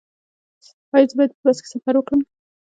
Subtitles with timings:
[0.93, 2.21] ایا زه باید په بس کې سفر وکړم؟